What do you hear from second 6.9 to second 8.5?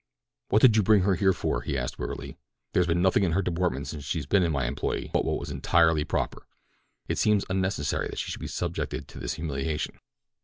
It seems unnecessary that she should be